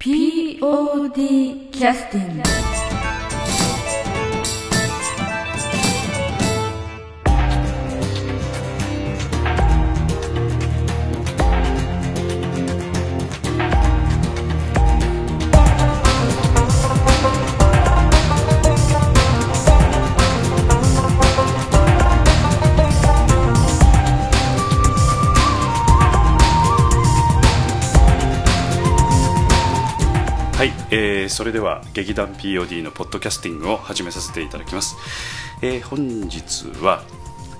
[0.00, 2.79] POD キャスティング
[30.90, 34.96] えーそれでは劇団 POD のポッドキャスティングを始めさせていただきます、
[35.62, 37.02] えー本日は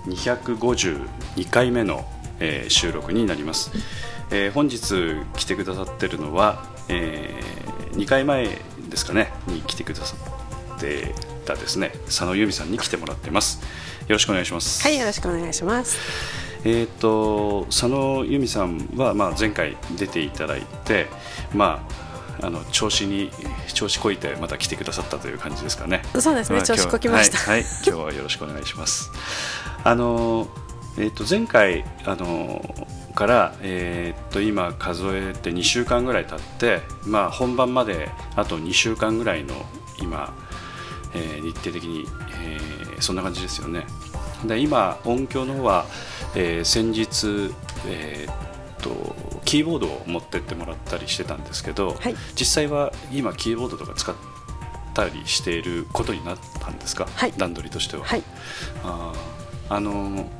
[0.07, 2.05] 252回目の、
[2.41, 3.71] えー収録になります、
[4.31, 4.81] えー本日
[5.39, 7.41] 来てくださってるのは、え
[7.93, 8.49] 2回前
[8.89, 10.17] ですかねに来てくださ
[10.77, 11.15] って
[11.51, 11.93] たですね。
[12.07, 13.61] 佐野由美さんに来てもらってます。
[14.03, 14.83] よろしくお願いします。
[14.83, 15.99] はい、よろしくお願いします。
[16.65, 21.07] えー、と佐野由美さんは、まあ、前回出ていただいて、
[21.55, 22.10] まあ、
[22.43, 23.31] あの調子に
[23.73, 26.03] 調子こいてまた来てくださったという感じですかね。
[26.19, 29.11] そうですねまあ調子こきましたはい、はい今日はよろしくお願いします。
[29.85, 30.49] あの
[30.99, 32.63] えー、と前回あの
[33.15, 39.55] から、えー、と今数えて2週間ぐらい経って、まあ、本番まであと2週間ぐらいの
[40.01, 40.35] 今、
[41.15, 42.07] えー日程的に、
[42.43, 43.87] えーそんな感じですよね。
[44.45, 45.87] で今音響の方は、
[46.35, 47.55] えー先日、
[47.87, 48.50] えー、と
[49.51, 52.15] キーボードを持ってってもらったりしてたんですけど、はい。
[52.37, 54.15] 実際は今キーボードとか使っ
[54.95, 57.33] たりしていることになったんですか、はい。
[57.37, 58.05] 段取りとしては。
[58.05, 58.23] はい、
[58.85, 60.31] あーあの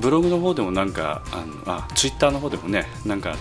[0.00, 3.40] ブログの方でもなんかあのあツイッターの方でもねなんかあの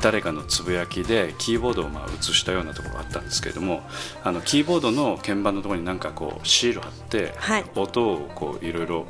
[0.00, 3.82] 誰かのつぶやきでキーボードをまあ写したようなところがあったんですけれども
[4.24, 7.64] あのキーボードの鍵盤のところになんかこうシール貼って、はい。
[7.74, 9.06] 音をこういろいろ、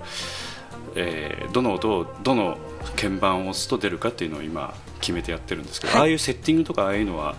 [0.96, 2.58] えーどの音をどの
[2.96, 6.02] 鍵盤を押すと出るかっていうのを今決めてやってるんですけど、はい。
[6.02, 7.36] ああいうセッティングとかああいうのは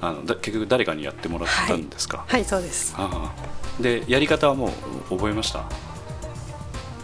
[0.00, 2.94] あのだ結局誰かにやってもらったんですか、はい、そうです。
[2.96, 3.32] あ
[3.78, 3.82] あ。
[3.82, 4.72] でやり方はも
[5.10, 5.64] う覚えました？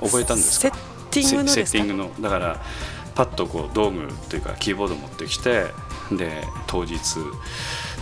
[0.01, 0.75] 覚えたんですか？
[0.75, 1.79] セッティングのセですか？
[1.79, 2.23] セッティングの。
[2.23, 2.63] だから
[3.15, 5.65] パッとこう道具というかキーボード持ってきて
[6.13, 6.99] で当日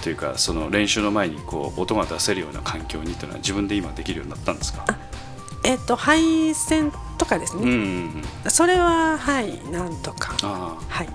[0.02, 4.84] というかその練習の前にこう音が出せるような環境にというのは自分で今できるようになったんですか？
[5.66, 8.22] えっ、と、配線とかですうんうんね。
[8.44, 8.50] うん。
[8.50, 10.36] それは、はい、なんとか。
[10.42, 11.12] あはい、あ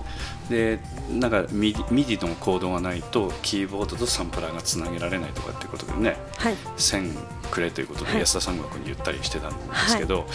[0.50, 7.14] でなんか MIDI、MIDI のコードがないとキーボードとサンプラーがつなげられないとかっていうことでねはい、線
[7.52, 10.26] くれということではい安田三国に言ったりしてたんですけど、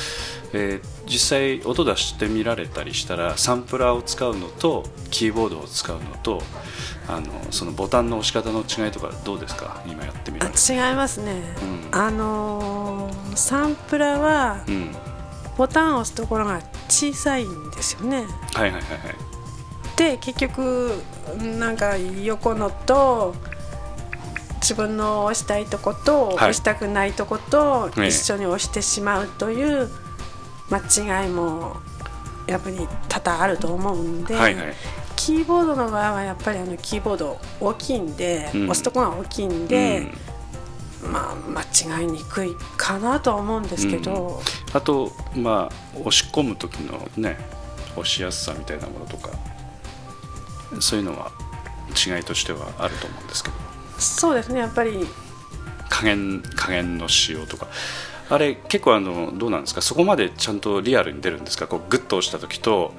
[0.54, 6.42] えー実際音出してみられたりしたらサンプラーを使うのとキーボードを使うのと
[7.08, 9.84] あのそのボタンの押し方の違いとかどうですか？
[9.86, 10.58] 今やってみられて。
[10.74, 11.44] あ違いますね。
[11.92, 14.96] うんあのーサンプラはうん、
[15.58, 18.26] ボタンを押すところが小さいんですよね。
[18.54, 19.35] はいはいはいはい
[19.96, 21.02] で結局
[21.60, 23.34] なんか横のと
[24.56, 26.36] 自分の押したいとこと、い。
[26.36, 29.90] 押したくないとことええ一緒に押してしまうという
[30.70, 31.78] 間違いも
[32.48, 34.74] やっぱり多々あると思うんで、はいはい。
[35.16, 38.64] キーボードの場合はやっぱりあのキーボード大きいんで、うん。
[38.64, 40.12] 押すとこが大きいんで、
[41.04, 44.42] まあ間違いにくいかなとは思うんですけど、
[44.74, 47.38] あとまあ押し込む時のね
[47.92, 49.30] 押しやすさみたいなものとか
[50.82, 51.32] そういうのは
[51.90, 53.56] 違いとしてはあると思うんですけど。
[54.00, 55.06] そうですねやっぱり。
[55.90, 57.68] 加減加減の仕様とか。
[58.28, 59.82] あれ結構あのどうなんですか？
[59.82, 61.68] そこまでちゃんとリアルに出るんですか？
[61.68, 62.94] こうグッと押した時と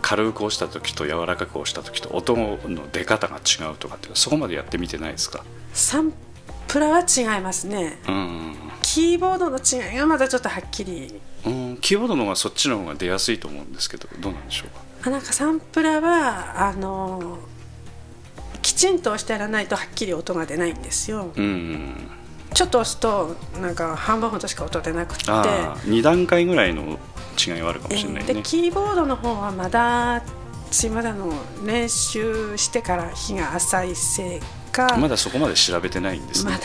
[0.00, 2.58] 軽く押した時と柔らかく押した時と音の
[2.90, 5.44] 出方が違うとかってそこまでやってみてないですか？
[5.74, 6.12] サン
[6.68, 7.98] プラは違いますね。
[8.08, 8.56] うん。
[8.82, 11.20] キーボードの違いがまたちょっとはっきり。
[11.44, 14.80] うんキーボードの方がそっちの方が出やすいと思うんですけどどうなんでしょうか？
[15.04, 17.38] あなんかサンプラはあの
[18.60, 21.32] きちんと押してやらないとはっきり音が出ないんですよ。
[21.34, 21.94] うん。
[22.54, 25.30] ちょっと押すとなんか半分ほどしか音出なくって。
[25.30, 26.98] ああ2段階ぐらいの
[27.44, 28.30] 違いはあるかもえしれないね。
[28.30, 30.22] ーでキーボードの方はまだ
[30.70, 31.32] すいませんあの
[31.66, 34.40] 練習してから日が浅いせい
[34.72, 34.96] か。
[34.98, 36.52] まだそこまで調べてないんですね。
[36.52, 36.64] まだ。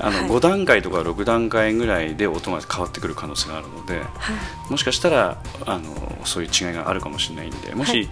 [0.00, 0.28] あのはい。
[0.30, 4.70] 5段階とか6段階ぐらいで音が変わってくる可能性があるのではい。
[4.70, 8.08] もしかしたらあのそういう違いがあるかもしれないんでもし、はい。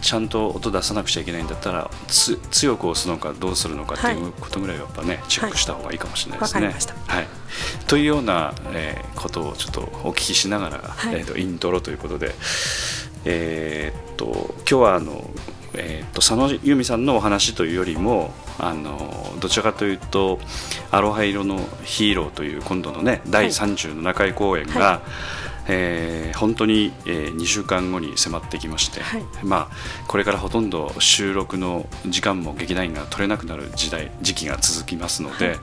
[0.00, 4.32] ちゃんと音出さなくちゃいけないんだったらつ強く押すのかどうするのかっていうはい。
[4.40, 6.72] ことぐらいはやっぱねチェックした方がいいかもしれないですね。
[7.08, 7.26] はい、
[7.88, 11.14] というような、えーことをちょっとお聞きしながら、はい。
[11.16, 12.32] えー、とイントロということで、
[13.24, 15.28] えーっと今日はあの、
[15.78, 20.38] えーっと佐野由美さんのお話というよりもあのどちらかというと
[20.90, 25.02] 「アロハ色のヒーロー」という今度のね第37回公演が、は
[25.68, 29.24] えー本当に、え2週間後に迫ってきまして、はい。
[29.42, 29.76] まあ、
[30.06, 35.56] これからほとんど収録の時間も劇団員が取れなくなる時代時期が続きますので、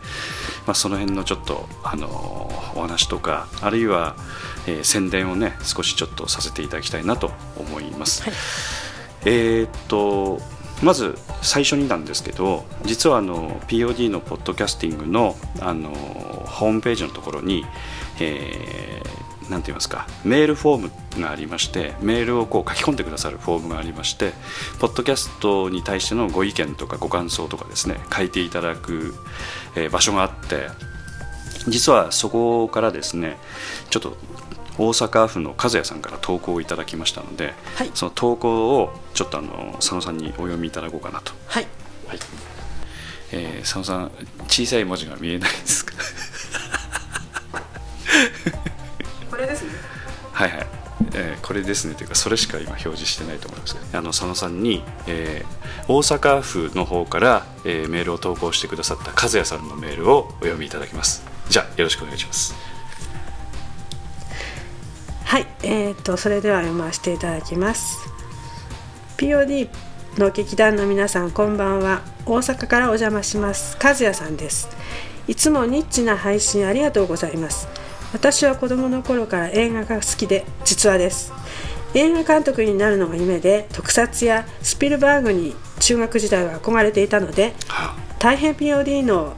[0.67, 2.07] まあ、その辺のちょっと、あの
[2.75, 4.15] お話とかあるいは、
[4.67, 8.23] えー宣伝をね少しちょっとさせていただきたいなと思います。
[9.25, 10.39] えーっと
[10.83, 17.65] まず最初になんですけど実はあの POD のポッドキャスティングのあのホームページのところに、
[18.19, 24.33] えーなんて言いますかメールフォームがありましてメールをこう書き込んでくださるフォームがありまして
[24.79, 29.13] ポッドキャストに対してのご意見とかご感想とかですね書いていただく、
[29.75, 30.67] えー場所があって
[31.67, 33.37] 実はそこからですね
[33.89, 34.17] ちょっと
[34.77, 37.91] 大阪府の和也さんから投稿をいただきましたので、はい。
[37.93, 41.67] その投稿をちょっとあの佐野さんにお読みいただこうかなと、はい。
[42.07, 42.19] はい。
[43.31, 44.11] えー佐野さん
[44.47, 45.93] 小さい文字が見えないですか？
[49.29, 49.71] これですね。
[50.31, 50.67] はいはい、
[51.13, 61.23] えーこれですねというかそれしか今表示してないと思いますあの佐野さんに、えー大阪府の方から、えーメールを投稿してくださった和也さんのメールをお読みいただきます。
[61.49, 62.55] じゃあよろしくお願いします
[65.35, 68.07] はい、えー、とそれでは読ませていただきます。
[69.17, 69.67] POD
[70.17, 72.03] の劇団の皆さんこんばんは。
[72.25, 73.77] 大阪からお邪魔します。
[73.83, 74.69] 和也さんです。
[75.27, 77.67] いつもニッチな配信ありがとうございます。
[78.13, 81.33] 私は子供の頃から映画が好きで実話です。
[81.93, 89.33] 映画監督になるのが夢で特撮やスピルバーグに中学時代は憧れていたのでは大変 POD の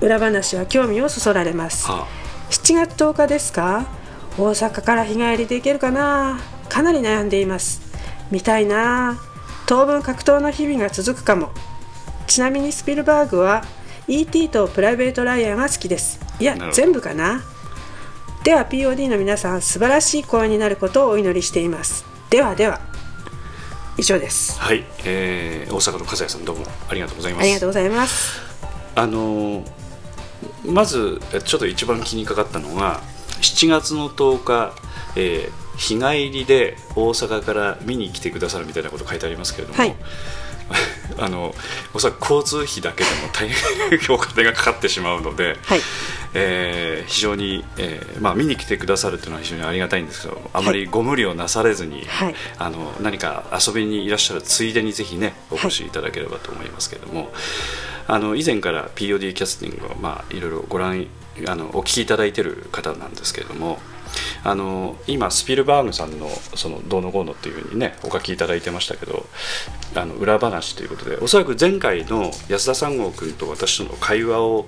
[0.00, 1.88] 裏話は興味をそそられます。
[1.88, 1.94] あ。
[1.94, 2.06] は
[2.50, 3.99] 7月10日ですか？
[4.38, 6.40] 大阪から日帰りで行けるかな？
[6.68, 7.82] かなり悩んでいます。
[8.30, 9.18] 見たいな？
[9.66, 11.50] 当分格闘の日々が続くかも。
[12.26, 13.64] ちなみにスピルバーグは
[14.06, 14.48] E.T.
[14.48, 16.20] とプライベート・ライアンが好きです。
[16.38, 17.42] いや全部かな？
[18.44, 22.04] では POD の皆さん素晴らしい声になることをお祈りしています。
[22.30, 22.80] ではでは
[23.98, 24.58] 以上です。
[24.58, 27.42] はい、えー大阪の和也さんどうもありがとうございます。
[27.42, 28.40] ありがとうございます。
[28.94, 29.70] あのー
[30.64, 33.00] まずえちょっと一番気にかかったのが
[33.40, 34.74] 7月の10日、
[35.16, 39.96] えー日帰りで大阪から見に来てくださるみたいなこと書いてありますけれども、はい。
[41.18, 41.52] あの
[41.94, 45.80] おそらく交通費だけでも大変 お金がかかってしまうので、はい。
[46.34, 52.34] えー非常に、えーまあ、見に来てくださるというのは非常にありがたいんですけどあまりご無理をなされずに、はい。
[52.58, 57.32] あの何か遊びにいらっしゃるついでにぜひねお越しいただければと思いますけれども、
[58.06, 61.06] あの以前から POD キャスティングを、まあ、いろいろご覧
[61.48, 63.78] あのお聞きいただいている方なんですけれども
[64.42, 69.26] あの今スピルバーグさんのそのどうのこうのっていうふうにねお書きいただいてましたけど
[69.94, 74.66] あの裏話ということでおそらく前回の安田三郷君と私との会話を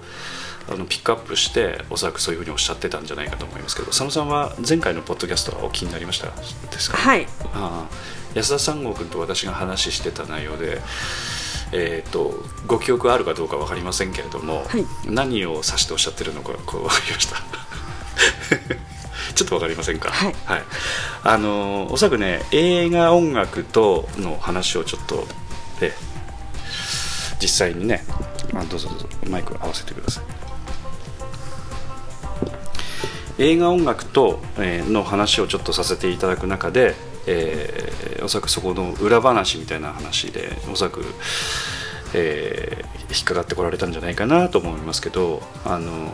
[0.71, 6.29] あのピックアップしておそらくそういうふうにおっしゃってたんじゃないかと思いますけど佐野さんは前回のポッドキャストはお気になりました
[6.71, 7.27] ですか、はい。
[7.53, 8.23] ああ。
[8.35, 10.81] 安田三郷君と私が話してた内容で、
[11.73, 12.35] えー、と
[12.67, 14.87] ご記憶あるかどうか分かりませんけれども、はい。
[15.07, 17.37] 何を指しておっしゃってるのかこう分かりました？
[19.35, 20.11] ちょっと分かりませんか？
[20.11, 20.35] はい。
[21.25, 25.27] あのおそらくね映画音楽との話をちょっと
[25.81, 25.93] え
[27.41, 28.05] 実際にね
[28.55, 30.25] あどうぞどうぞマイク合わせてください。
[33.39, 36.95] 映画音楽と、えーの話をちょっとさせていただく中で、
[37.27, 41.05] えーおそらくそこの裏話みたいな話でおそらく、
[42.15, 46.11] えー引っかかってこられたんじゃないかなと思いますけどあの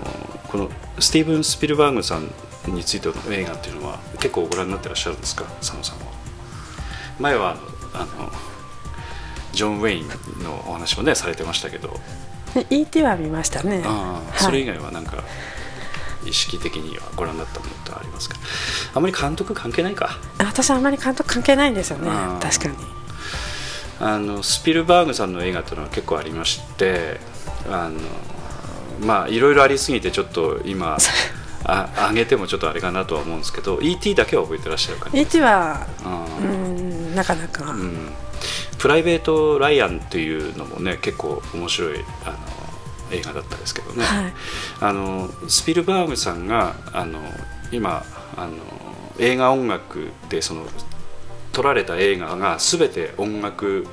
[0.49, 2.29] このスティーブン・スピルバーグさん
[2.75, 5.45] についての映画っていうのは結構ご覧になってらっしゃるんですか？
[5.61, 6.07] 佐野さんは。
[7.21, 7.57] 前は
[7.95, 8.33] あの
[9.53, 10.09] ジョン・ウェイン
[10.43, 11.91] のお話もねされてましたけど。
[12.57, 13.03] ね E.T.
[13.03, 13.85] は見ましたね。
[14.39, 15.23] それ以外はなんか
[16.25, 18.37] 意識的にはご覧になったものってありますか？
[18.95, 20.19] あまり監督関係ないか。
[20.39, 22.11] あ私あんまり監督関係ないんですよね。
[22.41, 22.77] 確かに。
[24.01, 27.19] あのスピルバーグさんの映画というのは結構ありまして
[27.69, 27.99] あの
[29.05, 30.97] まあいろいろありすぎてちょっと今
[31.65, 34.15] あ上げてもちょっとあれかなとは思うんですけど E.T.
[34.15, 35.41] だけは覚えてらっしゃるかな？E.T.
[35.41, 38.13] はあうーんなかなか、うん。
[38.79, 42.37] プライベート・ライアンっていうのもね結構面白いあの
[43.11, 44.33] 映画だったですけどね、はい。
[44.81, 47.21] あのスピルバーグさんがあの
[47.71, 48.05] 今
[48.37, 48.53] あの
[49.19, 50.67] 映画音楽でその
[51.53, 53.87] 撮られた映画が全て音楽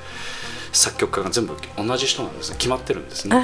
[0.72, 2.56] 作曲家が全部同じ人なんですね。
[2.58, 3.36] 決まってるんですね。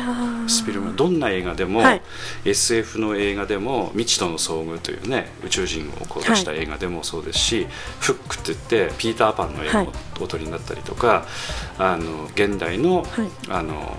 [0.49, 0.97] スピルバーグ。
[0.97, 2.03] どんな映画でも、はい。
[2.45, 7.67] SF の映画でも「未知との遭遇」というね宇宙人をこう出した映画でもそうですし
[8.01, 9.87] 「フック」って言ってピーター・パンの映画はい。
[9.89, 11.25] をお撮りになったりとか、
[11.79, 13.07] あの現代の,、はい。
[13.49, 13.97] あの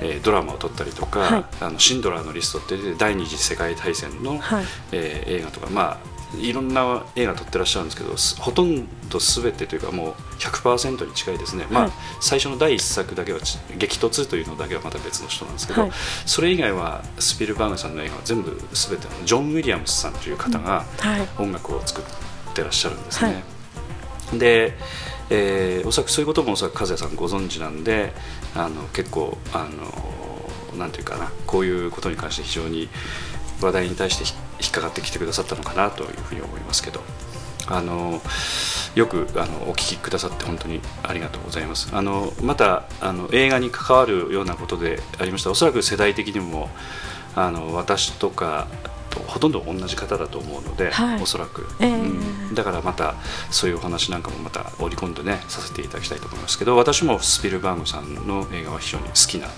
[0.00, 1.44] えードラマを撮ったりとか、はい。
[1.60, 4.64] あのシンドラーのリストって第二次世界大戦の、はい。
[4.92, 11.92] えー映画とか、まあ、いろんな映画撮ってらっしゃるんですけどすほとんど全てというかもう100%に近いですね、まあはい。
[12.20, 15.90] 最初の第一作だけはち激突というのだけはまた別の人なんですけど、はい。
[16.26, 21.28] それ以外はスピルバーグさんの映画は全部全てあのジョン・ウィリアムスさんという方がはい。
[21.38, 23.42] 音楽を作ってらっしゃるんですね、
[24.34, 24.76] で、
[25.30, 28.12] えーおそらくそういうこともおそらく和也さんご存知なんで
[28.54, 29.66] あの結構あ
[30.72, 32.88] のなんていうかなこういうことに関して非常に
[33.60, 34.24] 話題に対して
[34.62, 37.02] 引っかかってきてくださったのかなというふうに思いますけど
[37.66, 38.20] あの
[38.94, 41.90] よくあのお聞きくださって本当にありがとうございます。
[41.92, 46.68] あのまたあの映画に関わるようなことでありましたおそらく世代的にも
[47.36, 48.66] あの私とか
[49.10, 51.22] とほとんど同じ方だと思うので、はい。
[51.22, 51.90] おそらく、ええ。
[52.00, 52.54] うん。
[52.54, 53.14] だからまた
[53.50, 59.48] そういうお話なんかもまた織り込んでねさせていただきたいと思いますけど私もスピルバーグさんの映画は非常に好きな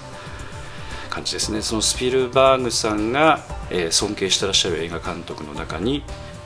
[1.10, 1.60] 感じですね。
[1.62, 3.40] そのスピルバーグさんが、
[3.70, 6.02] えー尊敬してらっしゃる映画監督の中に、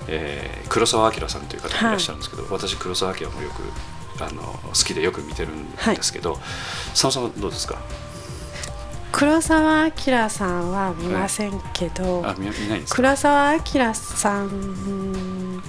[0.09, 1.83] えー黒澤明さんという方がい。
[1.93, 3.63] らっしゃるんですけど、私黒澤明もよく
[4.25, 6.39] あの好きでよく見てるんですけど、
[6.91, 7.79] 佐野さんはどうですか？
[9.17, 15.63] 黒澤明さんは見ませんけど、あ見見ないんですか、黒澤明さん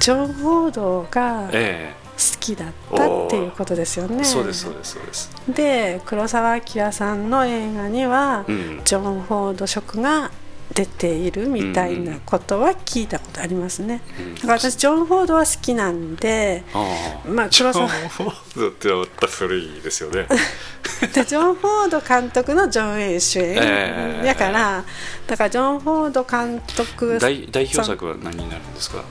[0.00, 1.94] ジョン・フォードが好え
[2.40, 4.24] きだったっていうことですよえね。
[4.24, 10.32] そうですそうですそうです、で黒澤明さんの映画には、うん、ジョン・フォード色が
[10.74, 14.02] 出ているみたいなことは聞いたことありますね。
[14.18, 17.28] うんだから私ジョン・フォードは好きなんで、ああ。
[17.28, 17.72] まあジョン・
[18.08, 20.26] フォードってまた古いですよね。
[21.14, 24.84] でジョン・フォード監督のジョン・ウェイン主演、ええやから
[25.26, 29.04] だからジョン・フォード監督代代表作は何になるんですか？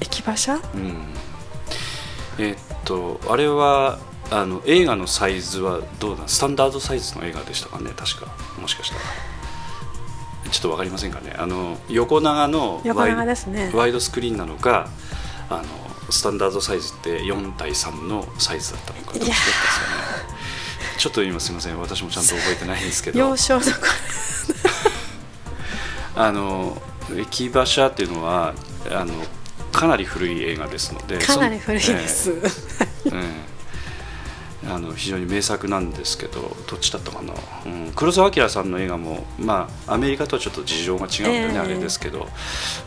[0.00, 0.54] 駅馬車？
[0.54, 0.94] うん。
[2.38, 3.98] えーっとあれは
[4.30, 6.28] あの映画のサイズはどうなん？
[6.28, 8.26] スタンダードサイズの映画でしたかね確か。
[8.60, 9.00] もしかしたら
[10.52, 11.34] ちょっと分かりませんかね。
[11.36, 13.70] あの横長の横ワイ長ですね。
[13.74, 14.88] ワイドスクリーンなのか
[15.50, 15.64] あの
[16.10, 19.86] スタンダードサイズって4対3のサイズだったのかどっちだったんですか
[20.34, 20.38] ね。
[20.98, 21.80] ちょっと今すみません。
[21.80, 23.18] 私もちゃんと覚えてないんですけど。
[23.18, 23.72] 幼少の頃。
[26.14, 26.80] あの
[27.16, 28.54] 駅馬車っていうのは
[28.90, 29.14] あの
[29.72, 32.34] かなり古い映画ですのでかなり古いです、え
[33.06, 33.51] え
[34.72, 37.34] あの非常に名作なんですけどどっちだったかな、
[37.66, 41.58] うん、黒澤明さんの映画も、まあ、アメリカとはちょっと事情が違うんでね、ええ。
[41.58, 42.28] あれですけど。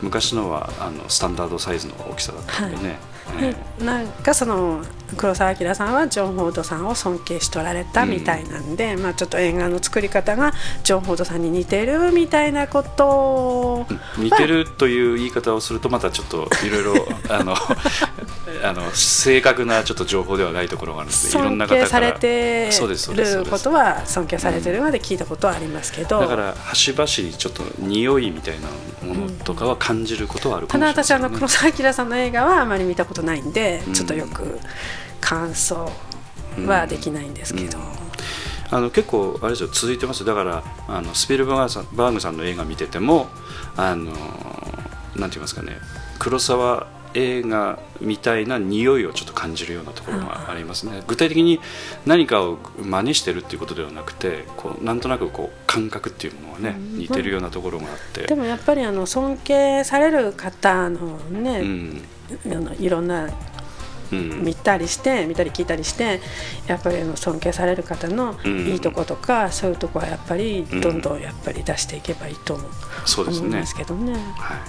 [0.01, 3.14] 昔のはあのスタンダードサイズの大きさだったんでね、ええで
[3.83, 4.81] なんかその
[5.17, 10.53] 黒澤明さんはジョン・フォードさんを尊敬しとられたみたいなんで、まあ、ちょっと映画の作り方が
[10.83, 13.85] ジョン・フォードさんに似てるみたいなことを。
[14.17, 17.55] 似てるという言い方をするとまたちょっといろいろ あの
[18.63, 22.69] あの正確なちょっと情報ではないところがあるので尊敬されて
[23.15, 28.67] ることは尊敬されてるまで聞いたことはありますけど、だから端々にちょっと匂いみたいな
[29.05, 30.95] ものとかは感じることはあるかたもしれない、ね。
[30.95, 33.93] だ私あの黒澤明さんの映画はあまり見たことないんで、うん。
[33.93, 34.59] ちょっとよく
[35.21, 35.91] 感想
[36.65, 37.85] はできないんですけど、うん。
[38.71, 40.21] あの結構あれですよ続いてます。
[40.21, 43.27] よだからあのスピルバーグさんバーグさんの映画見てても
[43.77, 44.19] あのなんて
[45.15, 45.77] 言いますかね
[46.19, 51.01] 黒沢映画みたいな匂いをちょっと感じるようなところがありますね。
[51.07, 51.61] 具体的に
[52.05, 62.03] 何かを真似してるっていうことではなくてこうなんとなくこう感覚っていうものがね似てるようなところがあって、でもやっぱりあの尊敬される方のね、うん
[62.79, 63.29] いろんな
[64.11, 66.21] うん見たりして見たり聞いたりして
[66.67, 68.67] やっぱり尊敬される方のうん。
[68.67, 72.69] いいとことか、そういうとこはやっぱりどんどんやっぱり出していけばいいと思う,、
[73.05, 73.47] そうですね。
[73.47, 74.13] 思いますけどね。
[74.37, 74.59] は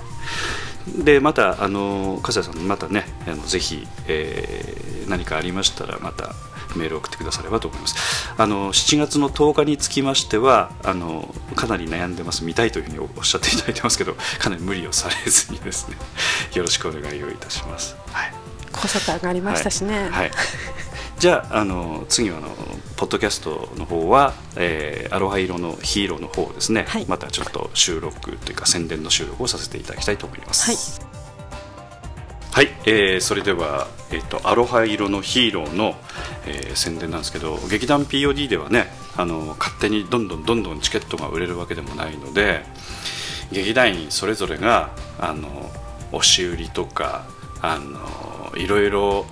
[1.00, 6.34] い、でまたあの笠谷さんまたねあのぜひ、えー何かありましたらまた
[6.76, 7.96] メールを送ってくださればと思います。
[8.36, 12.44] あの7月の10日につきましてはあのかなり悩んでます。
[12.44, 15.96] 見たいというふうにおっしゃっていただいてますけど かなり無理をされずにですね
[16.54, 18.32] よろしくお願いをいたします、はい。
[18.72, 20.08] 高速上がりましたしね。
[20.10, 20.30] はい、
[21.18, 22.48] じゃああの次はあの
[22.96, 27.06] ポッドキャストの方は、えーアロハ色のヒーローの方をですね、はい。
[27.06, 30.70] またちょっと収録というか宣伝の収録をさせていただきたいと思います。
[30.70, 31.15] はい、
[32.56, 35.94] はいえーそれでは、えっとアロハ色のヒーローの、
[36.46, 42.62] えー宣伝なんですけど劇団 POD ではねあの勝手にどんどんどんどんチケットが売れるわけでもないので
[43.52, 45.70] 劇団員それぞれがあの
[46.12, 47.26] 押し売りとか
[47.60, 49.26] あのいろいろ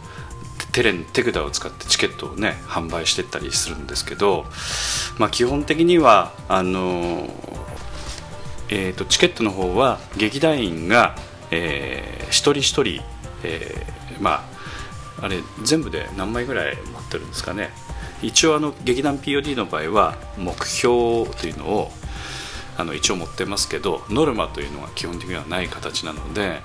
[0.72, 4.44] テレン手札を使ってチケットをね販売していったりするんですけど、
[5.18, 7.26] まあ、基本的にはあの、
[8.68, 11.16] えー、とチケットの方は劇団員が、
[11.50, 13.00] えー一人一人、
[13.44, 14.46] えーま
[15.20, 17.70] ああれ全部で何枚ぐらい持ってるんですかね。
[18.22, 21.90] 一応あの劇団 POD の場合は目標というのを
[22.76, 26.60] あの一応持ってますけどノルマというのは基本的にはない形なので、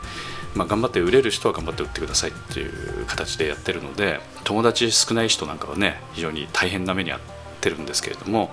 [0.55, 7.19] まあ、頑張って売れる人は頑張って売ってくださいっていう形でやってるので友達少ない人なんかはね非常に大変な目に遭っ
[7.61, 8.51] てるんですけれども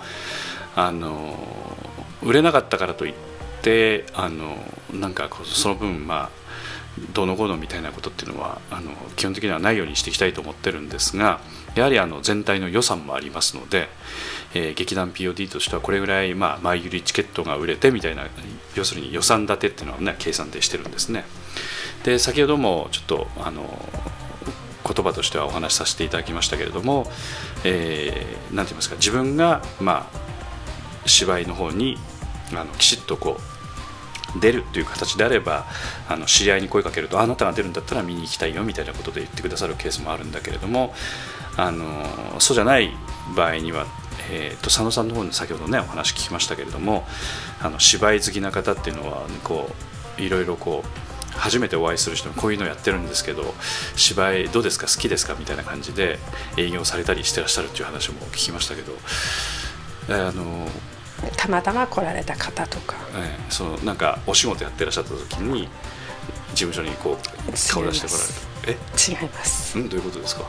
[0.75, 1.38] あの
[2.23, 3.14] 売れなかったからといっ
[3.62, 4.56] てあの
[4.92, 6.46] なんかその分まあ
[7.12, 11.41] どのこうのみたいなことっていうのはあの基本的にはないようにしていきたいと思ってるんですが
[11.75, 13.88] やはりあの全体の予算もありますので、
[14.55, 18.26] えー、劇団 POD としてはこれぐらい、まあ、前売りチケットが売れてみたいな
[18.75, 21.25] 要するに予算立てっていうのは、ね、計算でしてるんですね。
[22.05, 23.62] で先ほどもちょっとあの
[24.87, 27.07] 言葉としてはお話しさせていただきましたけれども、
[27.65, 31.99] えー、て言いますか自分が、まあ、芝居の方に
[32.53, 33.56] あのきちっとこう
[34.40, 35.66] 出るという形であれば
[36.09, 40.95] あの知り合いに声かけるとあなたが出るんだったら見に行きたいよみたいなことで言ってくださるケースもあるんだけれども
[41.57, 42.90] あのそうじゃない
[43.35, 43.87] 場合には、
[44.31, 47.07] えーと、佐野さんの方に先ほどねお話聞きましたけれども
[47.61, 49.71] あの芝居好きな方っていうのはこ
[50.19, 53.55] ういろいろこう初めてお会いする人もこういうのやってるんですけど
[53.95, 54.87] 芝居どうですか？
[54.87, 55.35] 好きですか？
[55.38, 56.19] みたいな感じで
[56.57, 58.95] 営業されたりしてらっしゃるっていう話も聞きましたけど
[60.09, 60.66] あの
[61.37, 65.68] たまたま来られた方とか、えー、そのなんかお仕事やってらっしゃった時に
[66.54, 69.12] 事務所にこう顔出してこられるえ？
[69.23, 69.78] 違います。
[69.78, 70.44] うんどういうことですか？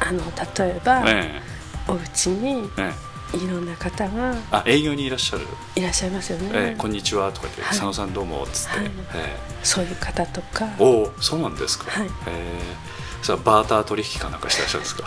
[0.00, 0.22] あの
[0.58, 5.46] 例えば、えー、お家に、えーいろんな方があ営業にいらっしゃる。
[5.76, 10.68] いらっしゃいますよね、えー、こんにちはとか言って、はい、佐野さんどうもっつって、はい、えー、そういう方とか。
[10.80, 15.04] おおそうなんですか、はい、えー、それバーター取引かなんかしてらっしゃるんですか？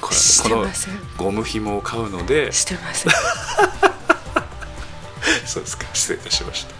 [0.00, 0.10] こ
[0.48, 0.66] の
[1.16, 3.12] ゴム紐を買うのでしてません
[5.46, 5.86] そうですか。
[5.92, 6.74] 失礼いたしました。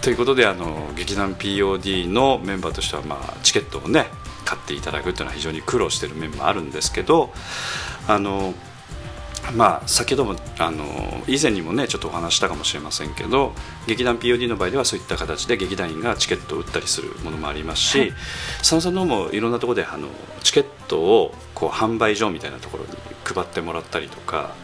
[0.00, 4.06] ということであの劇団 POD のメンバーとしては、まあ、チケットをね
[4.44, 7.32] 買っていただくというのは非常に苦労している面もあるんですけど
[8.06, 8.54] あの
[9.52, 10.84] まあ、先ほどもあの
[11.26, 13.52] 以前にもねちょっとお話したかもしれませんけど
[13.86, 18.12] 劇団 POD の場合ではそういった形で劇団員がチケットを売ったりするものもありますし、はい、
[18.58, 20.08] 佐野さんの方もいろんなところであの
[20.42, 22.90] チケットをこう販売所みたいなところに
[23.24, 24.54] 配ってもらったりとか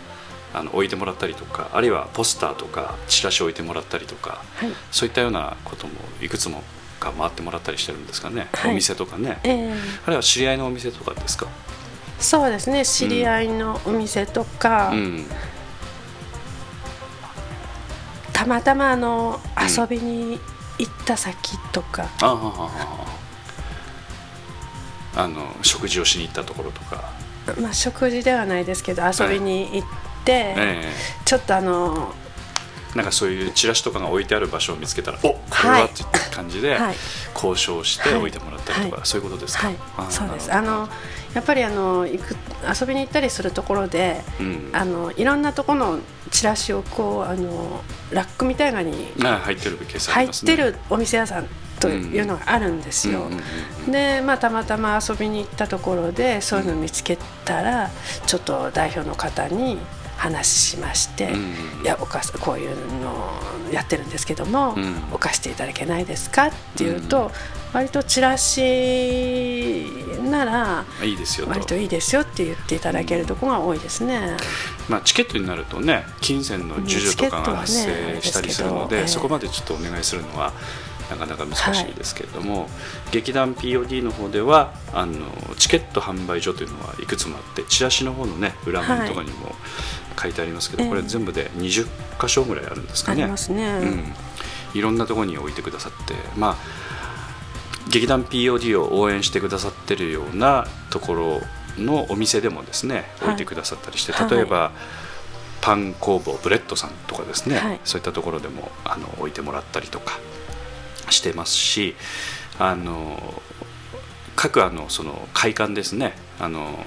[0.53, 6.63] あの置いてもらったりとかあるいはポスターとかチラシを置いてもらったりとか、はい、そういったようなこともいくつも
[6.99, 11.47] か回ってもらったりしてるんですかね、はい、お店とかね、えー、あるいは知り合いのお店とかですか
[12.21, 15.25] そうですね知り合いのお店とか、うん、
[18.33, 20.39] たまたまあの遊びに
[20.79, 22.69] 行った先とか、あ
[25.29, 27.19] の食事をしに行ったところとか。
[27.61, 29.89] まあ食事ではないですけど遊びに行っ
[30.25, 32.15] て、えー、ちょっとあの
[32.95, 36.79] なんかそういうチラシとかが置いてある場所を見つけたら「おこれは」っていう感じで
[37.35, 39.77] 交渉して置いてもらったりとか、そういうことですか、はい、
[40.11, 40.53] そうです。
[40.53, 40.89] あの
[41.35, 42.37] やっぱりあの行く
[42.81, 45.99] 遊びに行ったりするところで、うん、あのいろんなところの
[46.31, 51.47] チラシをこうあのラックみたいなに入ってる、ね、入ってるお店屋さん
[51.79, 53.23] というのがあるんですよ。
[53.89, 57.91] で、まあ、たまたま遊びに行ったところでそういうのを見つけたら、
[58.27, 59.79] ちょっと代表の方に
[60.19, 61.33] 話しまして、
[61.83, 63.31] いやおかこういうの
[63.73, 64.77] やってるんですけども、
[65.11, 66.49] 置かしていただけないですか？
[66.49, 67.31] っていうと、
[67.73, 69.87] 割とチラシ
[70.23, 74.37] ならいいですよ割といいですよって言っていただけるところが多いですね、
[74.89, 80.53] まあ、チケットになるとね金銭の授受とかが発生したりするので、ね、そこまでちょっとお願いするのは
[81.11, 82.71] なかなか難しいですけれども、はい、
[83.13, 89.55] 劇団 POD の方ではあのチケット販売所というのはいくつもあってチラシの方のね裏面とかにも
[90.21, 91.87] 書いてありますけど、はい、これ全部で20
[92.21, 93.23] 箇所ぐらいあるんですかね。
[93.23, 96.57] ありますね、うん、いろんなところに置いてくださってまあ
[97.91, 101.41] 劇団 POD を応援してくださってるようなところ
[101.79, 104.71] のお店でもですね置いてくださったりして、はい、例えば、はい、
[105.61, 110.19] パン工房ブレッドさんとかですね、はい、そういったところでもあの置いてもらったりとか
[111.11, 111.97] してますし
[112.59, 113.43] あの
[114.37, 116.85] 各あのその会館ですねあの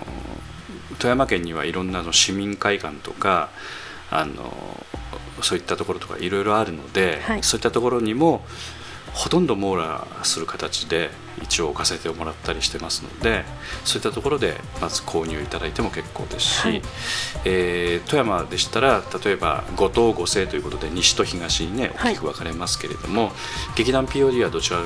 [1.00, 3.50] 富山県にはいろんなの市民会館とか
[4.10, 4.86] あの
[5.42, 8.46] そういったところとかいろいろあるので、そういったところにも
[9.14, 13.46] ほとんど網羅する形で一応置かせてもらったりしてますので
[13.86, 16.82] そういったところでまず購入いただいても結構ですし、はい、
[17.46, 23.32] えー、富山でしたら例えば五島五星ということで西と東にね大きく分かれますけれども、はい、
[23.76, 24.78] 劇団 POD はどちら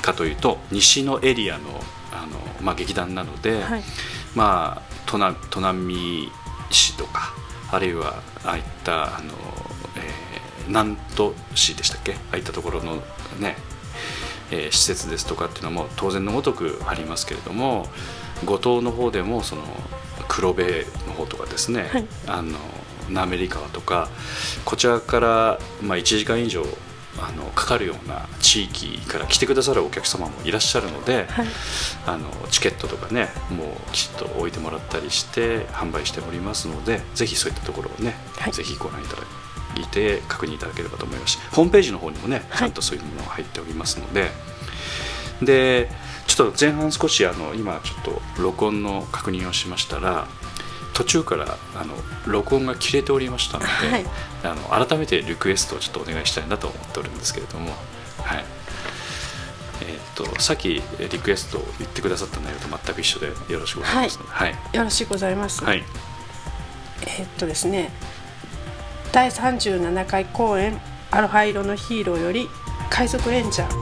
[0.00, 1.64] かというと西のエリアの
[2.12, 3.82] あの、まあ、劇団なので、はい、
[4.34, 6.32] まあ砺波
[6.70, 7.34] 市とか
[7.70, 9.32] あるいはああいったあの、
[9.96, 12.12] えー、南砺市でしたっけ？
[12.12, 13.02] ああいったところの
[13.40, 13.56] ね、
[14.50, 17.86] えー、施設ですとかっていうのも当然のごとくありますけれども
[18.44, 19.62] 五島の方でもその
[20.28, 20.62] 黒部
[21.06, 22.58] の方とかですね、はい、あの
[23.10, 24.08] 滑川とか
[24.64, 26.64] こちらから、まあ、1時間以上
[27.18, 31.46] あのかかるような地域から来てくださるお客様もいらっしゃるので、はい、
[32.06, 39.22] あのチケットとかねもうきちっと置いてもらったりして販売しておりますのでぜひそういったところをね、はい、ぜひご覧いただ
[39.80, 41.32] いて確認いただければと思います。
[41.32, 44.26] しホームページの方にもねちゃんとそういうものが入っておりますので、は
[45.42, 45.90] い、で
[46.26, 48.04] ちょっと前半少しあの今ちょっ
[48.36, 50.26] と録音の確認をしましたら
[50.94, 51.94] 途中からあの
[52.26, 54.06] 録音が切れておりましたので、はい、
[54.44, 57.72] あの改めてリクエストをちょっとお願いしたいなと思っておるんですけれども、
[58.22, 58.44] はい。
[59.82, 60.82] えーと、さっきリ
[61.18, 65.84] クエストを言ってくださった内容と全く一緒でよろしくございます、はい、はい、よろしくございます、はい、
[67.06, 67.90] えっとですね
[69.16, 70.78] 第37回公演
[71.10, 72.50] 「アロハ色のヒーロー」より
[72.90, 73.72] 「海賊レンジャー」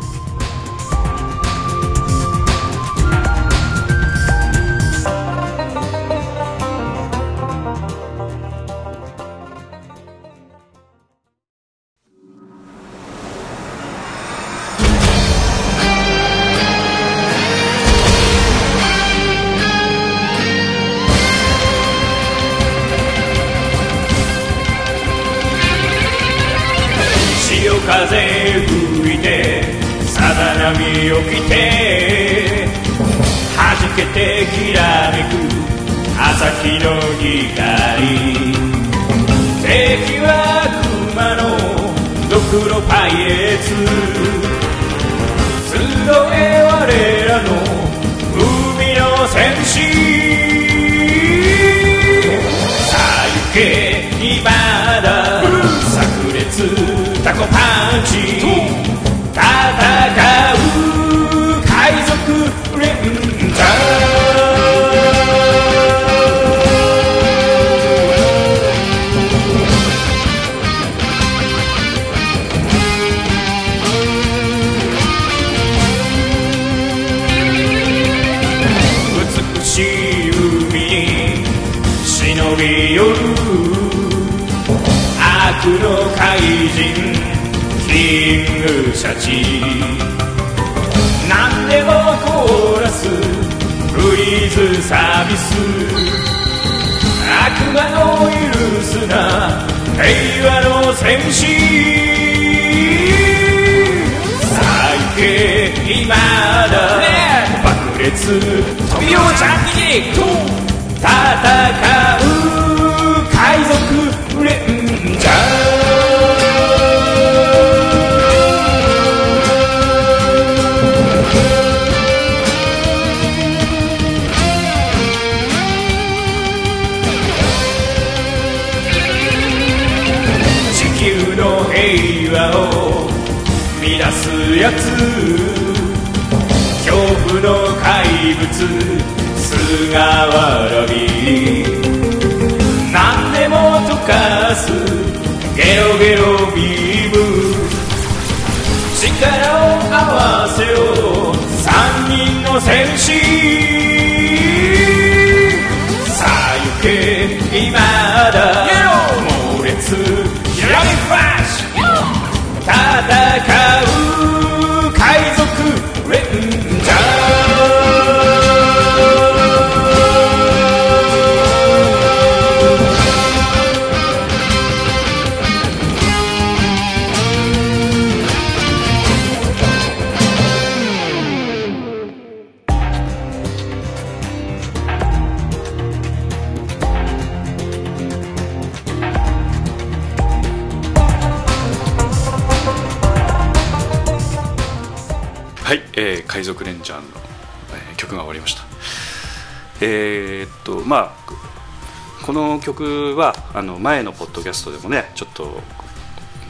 [202.35, 205.63] の曲はあの前のポッドキャストでもねちょっと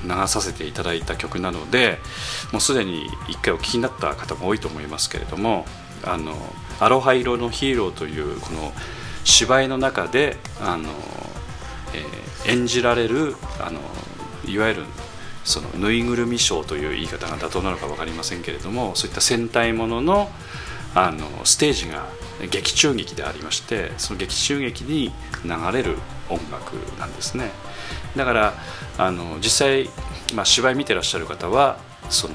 [0.04, 1.98] 流させていただいた曲なので
[2.52, 5.66] もうすでに1回お聴きになった方も多いと思いますけれども
[6.04, 6.34] 「あの
[6.80, 8.72] アロハ色のヒーロー」というこの
[9.24, 10.90] 芝居の中であの、
[11.94, 13.80] えー、演じられるあの
[14.46, 14.84] いわゆる
[15.44, 20.30] そのぬいぐるみショーという言い方が妥当なのか分かりませんけれどもそういった戦隊ものの
[20.94, 22.06] あのステージが
[22.50, 25.12] 劇中劇でありましてその劇中劇に
[25.44, 25.96] 流れる
[26.28, 27.50] 音楽なんですね。
[28.16, 28.54] だから
[28.98, 29.90] あの実際、
[30.34, 31.78] まあ、芝居見てらっしゃる方は
[32.10, 32.34] その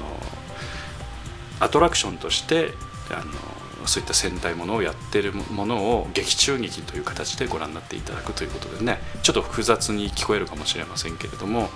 [1.58, 2.72] アトラクションとして
[3.10, 11.70] あのそういった戦隊ものをやってるものを劇中劇という形でご覧になっていただくということでねちょっと複雑に聞こえるかもしれませんけれども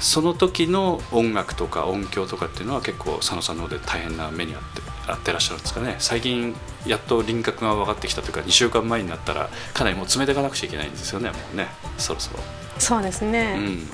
[0.00, 5.96] その時の音楽とか音響とかっていうのは結構佐野さんの方で大変な目にあってあってらっしゃるんですかね。
[5.98, 6.54] 最近
[6.86, 11.30] やっと輪郭が分かってきたというか2週間前になったらかなりもう詰めていかなくちゃいけないんですよね。
[11.30, 12.40] もうねそろそろ。
[12.78, 13.88] そうですね、うん。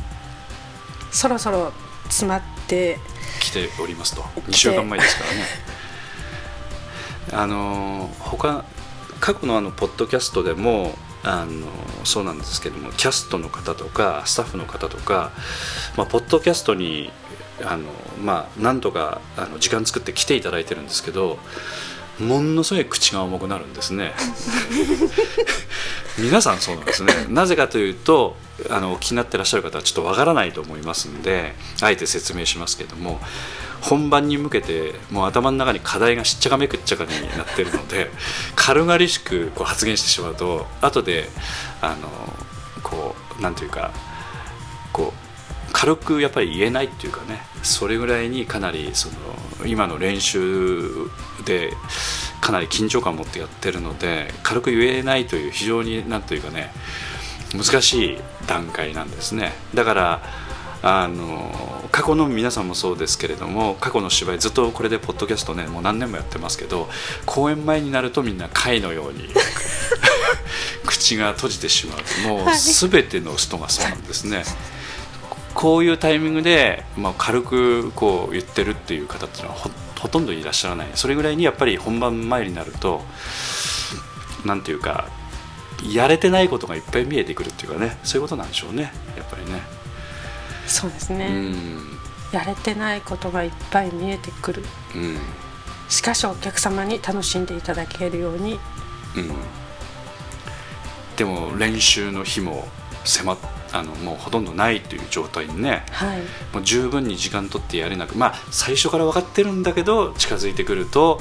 [1.11, 1.73] そろそろ
[2.05, 2.99] 詰まって
[3.41, 4.23] 来ておりますと。
[4.23, 5.45] 2週間前ですからね。
[7.33, 8.65] あの他
[9.21, 11.67] 過去のあのポッドキャストでもあの
[12.05, 15.33] そうなんですけどもキャストの方とかスタッフの方とか、
[15.97, 17.11] まあ、ポッドキャストに
[17.65, 17.85] あの、
[18.23, 21.39] まあ、なんとかあの時間作って来ていただいてるんですけど
[22.21, 24.13] ものすごい口が重くなるんですね。
[26.19, 27.13] 皆さんそうなんですね。
[27.29, 28.37] なぜかというと
[28.71, 33.21] あの気になってらっしゃる方はちょっとわからないと思いますんであえて説明しますけども
[33.81, 38.11] 本番に向けてもう頭の中に課題がしっちゃかめくっちゃかになってるので
[38.57, 41.31] 軽々しくこう発言してしまうと後で
[41.81, 42.09] あの
[42.83, 43.93] こうなんていうか
[45.73, 50.89] 軽くやっぱり言えないっていうかねそれぐらいにかなりその今の練習
[51.45, 51.73] で
[52.41, 56.73] かなり緊張感を持ってやってるので軽く言えないという非常になんというかね
[57.55, 59.53] 難しい段階なんですね。
[59.75, 60.23] だから
[60.83, 66.89] あの過去の皆さんもそうですけれども過去の芝居ずっとこれでポッドキャストねもう何年もやってますけど
[67.27, 69.29] 公演前になるとみんな貝のように
[70.87, 72.29] 口が閉じてしまう。
[72.29, 74.45] もう全ての人がそうなんですね。
[75.59, 80.91] こういうタイミングで、まあ、軽くこう言ってるっていう方っていうのはほほとんどいらっしゃらない。
[80.95, 83.03] それぐらいにやっぱり本番前になると
[84.47, 85.09] なんていうか
[85.93, 87.99] やれてないことがいっぱい見えてくるっていうかね。
[88.05, 88.93] そういうことなんでしょうね。
[89.17, 89.61] やっぱりね。
[90.69, 91.99] そうですね、うん。
[92.31, 94.63] やれてないことがいっぱい見えてくる。
[94.95, 95.19] うん。
[95.89, 98.61] しかしお客様に楽しんでいただけるように。
[99.17, 99.33] うん、
[101.17, 102.69] でも練習の日も
[103.05, 103.39] 迫っ
[103.73, 106.19] あのもうほとんどないという状態にねはい。
[106.53, 111.21] もう十分に時間取ってやれなくまあ最初から分かってるんだけど近づいてくると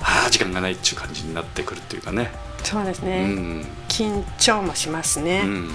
[0.00, 2.30] ああ時間がないっていう感じになってくるっていうかね、
[2.62, 3.62] そうですうね、ん。
[3.88, 5.70] 緊張もしますね、うん、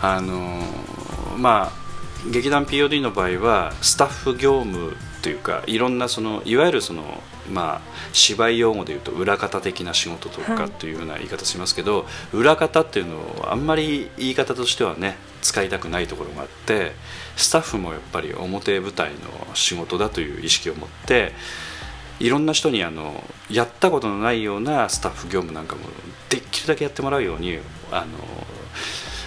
[0.00, 1.82] あのーまあ
[2.30, 7.80] 劇団 POD の場合はスタッフ業務というかいろんなそのいわゆるそのまあ
[8.12, 10.58] 芝居用語でいうと裏方的な仕事とはい。
[10.58, 16.92] かというような言い方しますけど、裏方っていうのはあんまり言い方としてはね使いたくないところがあって
[17.36, 19.16] スタッフもやっぱり表舞台の
[19.54, 21.32] 仕事だという意識を持って
[22.20, 25.82] いろんな人にあのやったことのないようなスタッフ業務なんかも
[26.28, 27.58] できるだけやってもらうように
[27.90, 28.06] あの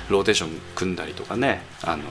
[0.09, 2.03] ローテーション組んだりとかねあの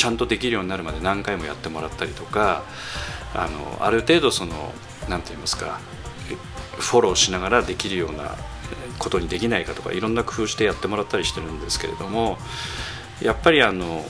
[0.00, 2.64] ちゃんとできるようになるまで何回もやってもらったりとか
[3.34, 4.72] あのある程度その
[5.10, 5.78] なんて言いますか
[6.78, 8.34] フォローしながらできるような
[8.98, 12.38] ことにできないかとかいろんな工夫してやってもらったりしてるんですけれども
[13.20, 14.02] やっぱりあの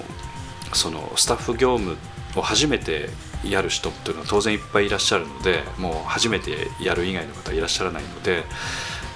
[0.73, 1.97] そのスタッフ業務
[2.37, 3.09] を初めて
[3.45, 8.45] やる人っていうのは当然いっぱいいらっしゃるのでもう初めてやる以外の方はいらっしゃらないので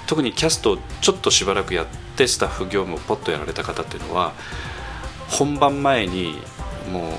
[0.09, 4.33] 特にキャストをちょっとしばらくやってスタッフ業務をポッとやられた方っていうのは
[5.29, 6.37] 本番前に
[6.93, 7.13] もう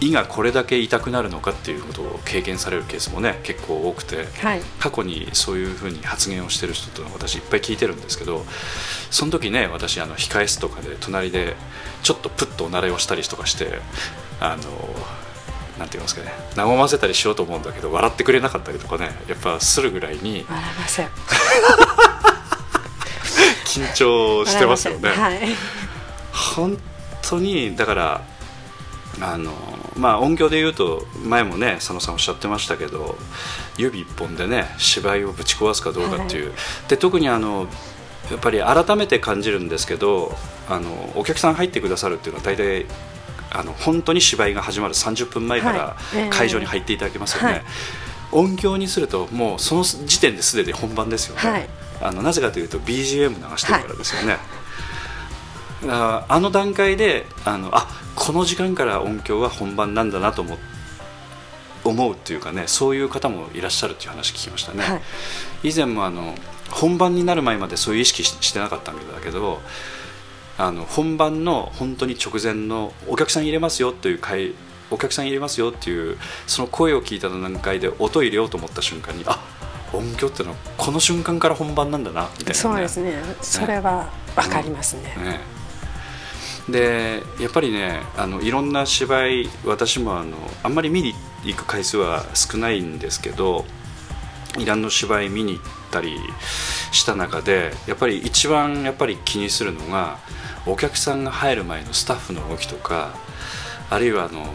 [0.00, 4.60] 胃がこれだけ痛くなるのかっていうことを経験されるケースもね結構多くてはい。
[4.78, 8.44] 過去にそういうふうに発言をしてる人っていうのは私いっぱい聞いてるんですけど
[9.10, 11.56] その時ね私あの控え室とかで隣で
[12.02, 13.80] ちょっとプッとおなれをしたりとかして
[14.40, 14.62] あの
[15.78, 21.04] なんて言いますかね和ませたりしようと思うんだけど笑ってくれなかったりとかねやっぱするぐらいに笑いませ。
[21.04, 21.08] ん
[23.64, 25.10] 緊張してますよね。
[25.10, 25.40] はい。
[26.32, 26.78] 本
[27.22, 28.22] 当にだから
[29.20, 29.52] あの
[29.96, 33.16] まあ音響で言うと前もね佐野さんおっしゃってましたけど
[33.76, 36.52] 指一本でね芝居をぶち壊すかどうかっていう、
[36.88, 37.66] で特にあの
[38.30, 40.34] やっぱり改めて感じるんですけど
[40.68, 42.86] あのお客さん入ってくださるっていうのは大体
[43.50, 45.78] あの本当に芝居が始まる30分前かはい。
[45.78, 47.62] らええ会場に入っていただけますよね、はい。
[48.32, 51.68] 音響にするともうその時点ですでに本番ですよね、はい。
[52.02, 54.36] あのなぜかというと BGM 流してるからですよね、
[55.86, 57.86] ああの段階であのあ
[58.16, 60.58] この時間から音響は本番なんだなと思
[61.84, 64.96] 思うっていうかねそういう方もいらっしゃるっていう話聞きましたね、は
[65.62, 65.68] い。
[65.70, 66.34] 以前もあの
[66.70, 69.60] 本番になる前までそういう意識ししてなかったんだけど
[70.58, 74.54] あの本番の本当に直前のお客さん入れますよという会
[74.90, 79.38] お客さん入れますよっていうその声を聞いた段階で音入れようと思った瞬間にあ
[79.92, 83.22] 音響ってのはこの瞬間から本番なんだなみたいな、ね、そうですね。
[83.40, 85.57] それはわかりますね、ね
[86.68, 93.64] でやっぱりねあのいろんな芝居私もあのあんまり見に行く回数は少ないんですけど
[94.58, 96.18] イランの芝居見に行ったり
[96.92, 100.18] した中でやっぱり一番やっぱり気にするのが
[100.66, 103.14] お客さんが入る前のスタッフの動きとか
[103.90, 104.46] あるいはあの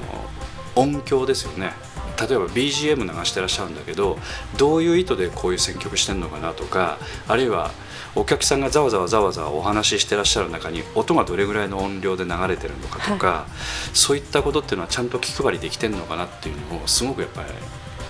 [0.75, 1.73] 音響ですよね。
[2.19, 4.19] 例えば BGM 流してらっしゃるんだけど
[4.57, 7.71] どういう意図でこういう選曲してるのかなとかあるいは
[8.15, 17.47] お客さんがざわざわざわざわお話ししてらっしゃる中に音がどれぐらいの音量で流れてるのかとか、はい、そういったことっていうのはちゃんと気配りできてるのかなっていうのをすごくやっぱり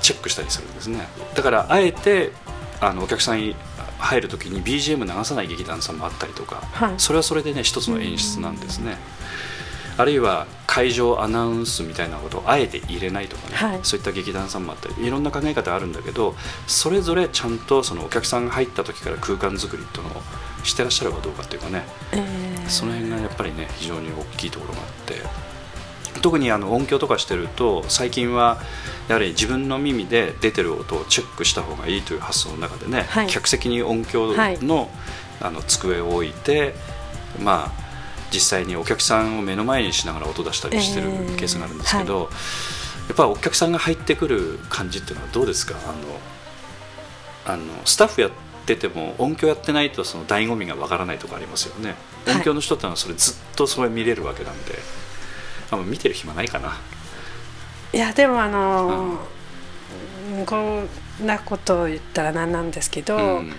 [0.02, 1.08] チェックしたりするんですね。
[1.36, 2.32] だからあえて
[2.82, 3.56] あのお客さんに
[3.98, 8.98] 入る時に BGM 流さない劇団さんもあったりとか、はい、それはそれでね一つの演出なんですね。
[9.98, 16.36] あるいは会場アナウンスみたいなことをあえて入れないとかね、はい、そういった劇団さんもあったりいろんな考え方あるんだけど
[16.68, 20.22] それぞれちゃんとそのお客さんが入った時から空間作りっていうのを
[20.64, 25.16] してらっしゃるかどうかっていうかね、えー、その辺がやっぱりね非常に大きいところがあって
[26.22, 28.60] 特にあの音響とかしてると最近は
[29.10, 34.58] やはり自分の耳で出てる音をチェックした方がいいという発想の中でね、はい、客席に音響のはい、
[35.42, 36.74] あの机を置いて
[37.42, 37.83] まあ
[38.34, 42.34] 実際にお客さんを目の前にしながら音出したりしてるケースがあるんですけど、えーはい、
[43.10, 45.76] やっぱお客さんが入ってくる感じっていうのはどうですか？
[47.46, 48.32] あのあのスタッフやっ
[48.66, 51.96] てても音響やってないとその醍醐味がわからないとかありますよね。
[52.28, 54.80] 音響の人ってのはそれずっとそれ見れるわけなんで、
[55.72, 56.80] あ見てる暇ないかな。
[57.94, 59.18] いやでもあのー
[60.40, 60.88] うん、こん
[61.26, 63.54] なことを言ったらなんなんですけど、うん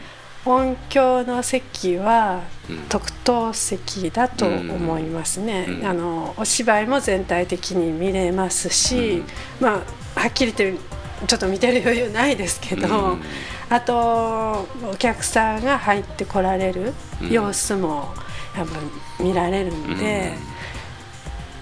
[0.47, 2.43] 音響の席は
[2.89, 9.27] 特等席だと思いますね、うん、あのお芝居も全体的に見れますし、うん、
[9.61, 9.83] ま
[10.17, 10.85] あはっきり言って
[11.27, 13.23] ちょっと見てる余裕ないですけど、うん、
[13.71, 16.93] あとお客さんが入ってこられる
[17.31, 18.15] 様子も
[18.57, 20.33] やっぱ見られるんで、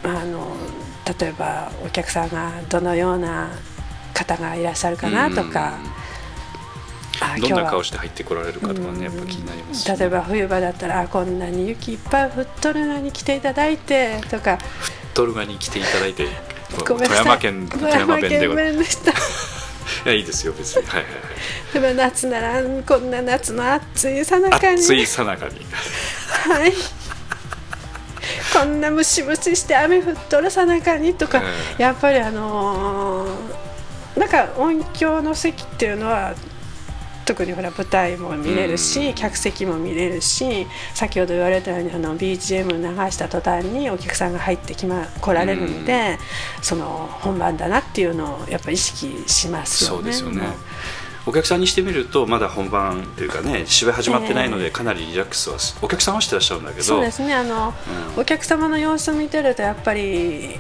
[0.03, 0.57] あの
[1.19, 3.51] 例えばお客さんがどのような
[4.13, 5.79] 方がいらっしゃるかなとか。
[7.41, 14.55] どんな顔して入ってこられるかとかね、やっぱ気になります、ね、例えば冬場だったらこんなに雪いっぱい降っとるのに来ていただいてとか。
[14.55, 14.59] 降っ
[15.15, 16.29] とるがに来ていただいて。
[16.87, 19.15] 富山県富山弁でございましたい。
[20.07, 20.87] やいいですよ別に。
[20.87, 21.73] はいはいはい。
[21.75, 24.81] でも夏ならこんな夏の暑いさなかに。
[24.81, 25.67] 暑いさなかに。
[26.49, 26.73] はい。
[28.53, 31.43] こんなムシムシして雨降っとるさなかにとか、
[31.79, 36.35] やっぱりあのー、なんか音響の席っていうのは
[37.25, 46.19] 特にほら舞台も見れるし、客席も見れるし先ほど言われたようにあの BGM 流した途端にお客さんが入ってき、ま、来られるので、
[46.63, 49.97] その本番だなっていうのをやっぱ意識しますよね。
[49.97, 50.43] そうですよね。
[51.25, 56.83] お客さんにしてみるとまだ本番というかね芝居始まってないのでかなりリラックスは、お客さんはしてらっしゃるんだけど。
[56.83, 57.35] そうですね。
[57.35, 57.73] あの、
[58.17, 60.59] うん、お客様の様子を見てるとやっぱり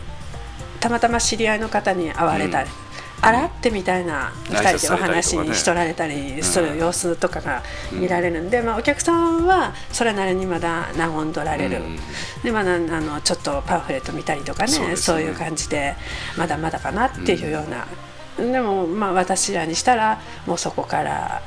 [0.78, 2.72] たまたま知り合いの方に会われたり、あ
[3.30, 11.80] らってみたいな2人でお話にしとられたりする様子とかが見られるんで、まあ、お客さんはそれなりにまだ和んどられる、
[12.42, 15.94] でまだあのちょっとパンフレット見たりとかねそういう感じで
[16.36, 17.86] まだまだかなっていうような、
[18.52, 21.42] でもまあ私らにしたらもうそこから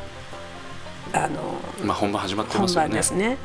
[1.13, 2.95] あの、まあ、本番始まってますよね。
[2.95, 3.37] ですね。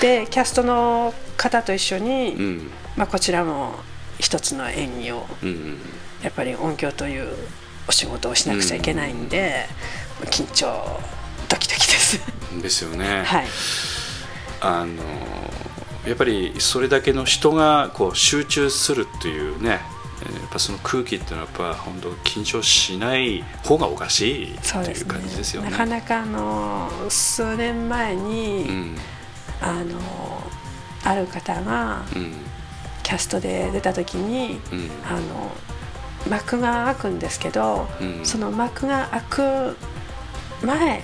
[0.00, 3.74] でキャストの方と一緒に、うん、まあ、こちらも
[4.18, 5.78] 一つの演技を、うん、
[6.22, 7.34] やっぱり音響という
[7.90, 9.66] お仕事をしなくちゃいけないんで、
[10.20, 11.00] うん、緊張
[11.48, 12.20] ドキドキです。
[12.62, 13.24] ですよね。
[13.24, 13.46] はい、
[14.60, 15.02] あの
[16.06, 19.80] やっぱりそれだけの人がこう集中するっていうねやっ
[20.52, 25.70] ぱその空気っていうのはやっぱ本当緊張しない方がおかしいっていう感じですよね。
[25.70, 25.72] ね。
[25.72, 28.96] なかなかあの数年前に、うん、
[29.60, 29.98] あの
[31.02, 32.34] ある方が、うん、
[33.02, 35.50] キャストで出た時に、うん、あの
[36.28, 39.76] 幕が開くんですけど、うん、その幕が開く
[40.64, 41.02] 前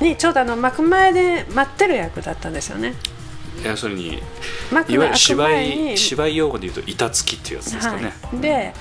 [0.00, 2.94] にちょうどあの幕前で待ってる役だったんですよね。
[3.64, 4.18] 要するにい
[4.74, 8.12] わゆる芝居芝居用語で言うと板付きっていうやつですかね。
[8.22, 8.74] はい、で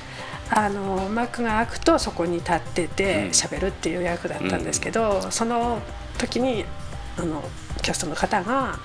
[0.49, 5.79] あの幕が開くとそこに立ってて喋るっていう役だったんですけど、うん、その
[6.17, 6.65] 時に
[7.17, 7.41] あの
[7.81, 8.77] キャストの方が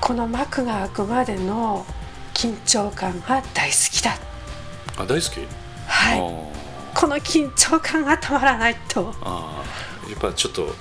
[0.00, 1.84] この幕が開くまでの
[2.34, 4.16] 緊張感が大好きだ
[5.00, 5.40] あ大好き？
[5.86, 6.18] はい。
[6.94, 9.14] この緊張感がたまらないと。
[9.22, 9.62] あ
[10.08, 10.74] やっぱちょっと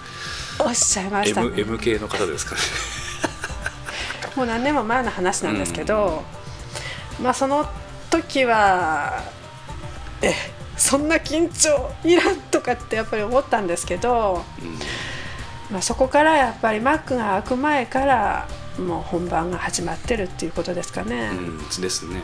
[0.60, 2.62] おっしゃいました、ね、M, M 系の方ですかね。
[4.36, 6.24] もう何年も前の話なんですけど、
[7.18, 7.70] うん、まあその
[8.10, 9.24] 時は
[10.22, 10.34] え
[10.78, 14.80] そんな緊張いらんとかってやっぱり思ったんですけど、うん、
[15.72, 21.32] まあ、そこからやっぱりマックが開く前からもう本番が始まってるっていうことですかね。
[21.34, 22.24] うん、ですね。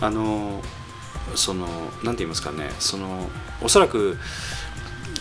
[0.00, 0.62] あの
[1.34, 1.66] その
[2.04, 3.28] 何て言いますかねその
[3.62, 4.16] おそらく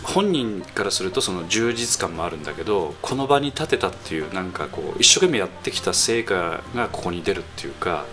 [0.04, 8.06] 本人からするとその充実感もあるんだけどこの場に立てたっていうなんかこう一生懸命やってきた成果がここに出るっていうか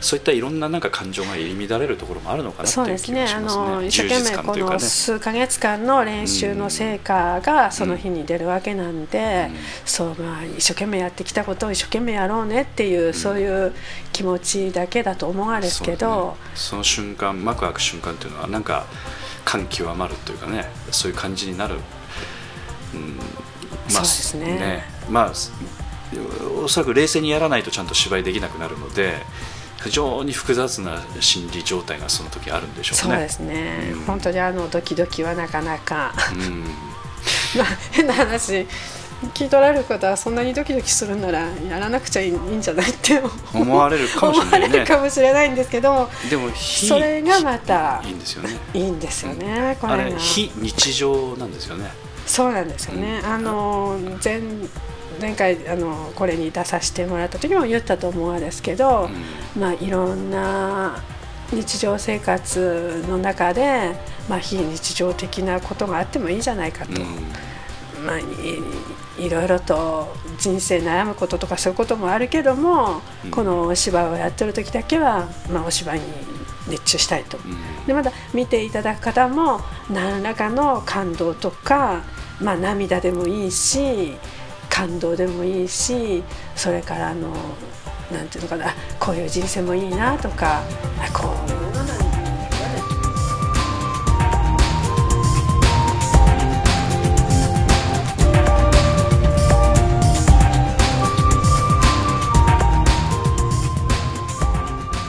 [0.00, 3.62] そういったいろんななんか感情が入り乱れるところもあるのかなっていう気がしますね。
[3.62, 13.72] あの一生懸命この数か月間の練習の成果がその日に出るわけなんで、うん、そうまあ一生懸命やってきたことを一生懸命やろうねっていう、うん、そういう
[14.12, 18.86] 気持ちだけだと思うんですけど、そ、ね,、の瞬間幕開く瞬間っていうのはなんか
[19.44, 21.76] 感極まるというかねそういう感じになる。
[22.94, 23.20] うん、ま
[23.88, 24.46] あ、そうですね。
[24.58, 24.84] ね。
[25.08, 25.32] まあ
[26.62, 29.14] おそらく冷静にやらないとちゃんと芝居できなくなるので
[29.86, 33.14] 非常に複雑な心理状態がその時あるんでしょうね。
[33.14, 36.64] そうですね、うん、本当にあのドキドキはなかなか、うん、
[37.56, 38.66] まあ変な話
[39.34, 43.22] 聞い取られる方はそんなにドキドキするならやらなくちゃいいんじゃないって
[43.54, 48.58] 思われるかもしれない、ね、かもしれないんですけどでもそれがまたいいんですよね。
[48.74, 50.18] いいんですよね、うん、これが。
[50.18, 51.90] 非日常なんですよね。
[52.26, 53.96] そうなんですよね、あの
[55.20, 59.08] 前前回あのこれに出させてもらった時も言ったと思うんですけど、
[59.54, 61.02] うん、まあ、いろんな
[61.52, 63.92] 日常生活の中で、
[64.28, 66.92] まあ、非日常的なことがあってもいいじゃないかと。
[66.92, 68.24] うん、まあい
[69.18, 76.04] いろいろと人生悩むこととかそういうこともあるけども、うん、このお芝居をやってる時だけは、まあ、お芝居に
[76.68, 79.60] 熱中したいと、うん、でまた見ていただく方も
[79.90, 82.04] 何らかの感動とか、
[82.40, 84.16] まあ、涙でもいいし
[84.76, 86.22] 感動でもいいし
[86.54, 87.30] それからあの
[88.12, 90.62] なんていうのかなこういう人生もいいなとか
[91.14, 91.94] こういうのなんだ。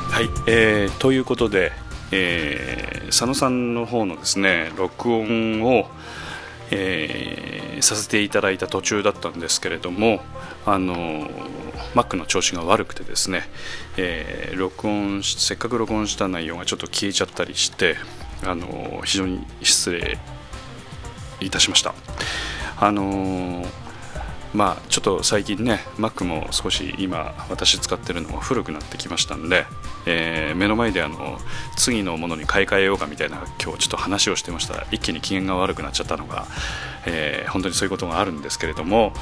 [0.09, 1.73] はい、えー、ということで、
[2.13, 5.89] えー、佐野さんの方のですね録音を、
[6.71, 10.21] えー、させていただいた途中だったんですけれども
[10.65, 11.29] あの
[11.93, 13.49] Mac の調子が悪くてですね、
[13.97, 17.95] えー、録音せっかく録音した内容がちょっと消えちゃったりして
[18.45, 20.19] あの非常に失礼
[21.39, 21.93] いたしました。
[22.79, 23.65] あの
[24.57, 29.67] まあ、ちょっと最近ね Mac も少し今私使ってるのも古くなってきましたんで、
[30.07, 31.37] えー、目の前であの
[31.75, 36.47] 次のものに買い替えようかみたいな今日ちょっと話をしてましたら一気に機嫌が悪くなっちゃったのが、
[37.05, 39.13] えー、本当にそういうことがあるんですけれども、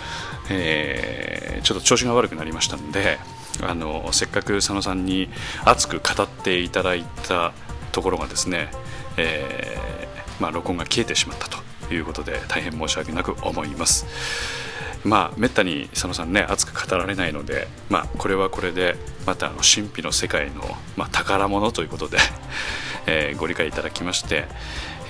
[0.50, 3.20] えー、ちょっと調子が悪くなりましたんで
[3.62, 5.28] あのせっかく佐野さんに
[5.66, 7.52] 熱く語っていただいた
[7.92, 8.70] ところがですね、
[9.18, 10.08] え
[10.40, 14.65] まあ、録音が消えてしまったということで大変申し訳なく思います。
[15.06, 18.96] まあめったに佐野さんね熱く語られないので、まあ、これはこれで
[19.26, 20.64] またあの神秘の世界の、
[20.98, 22.18] まあ、宝物ということで
[23.08, 24.46] えー、ご理解いただきまして、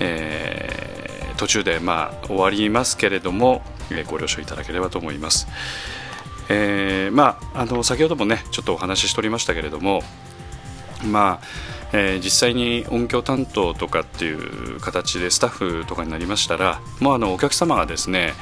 [0.01, 5.47] えー、途中でまあ終わりますけれども、えー、ご了承いただければと思います。
[6.49, 10.03] えー、まああの先ほどもねちょっとお話ししておりましたけれども
[11.03, 18.33] まあえー、実際に音響担当とかっていう形でスタッフとかになりましたらもうあのお客様がですね、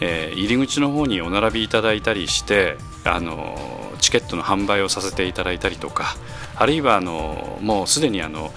[0.00, 3.56] えー、入り口の方にお並びいただいたりしてあの
[4.00, 6.14] チケットの販売をさせていただいたりとか
[6.54, 8.52] あるいはあのもうすでにあの